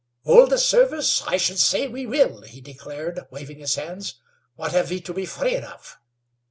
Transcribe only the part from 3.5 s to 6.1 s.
his hands. "What have we to be afraid of?"